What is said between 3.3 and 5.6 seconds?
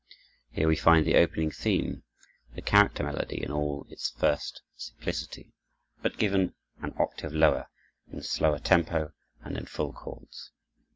in all its first simplicity,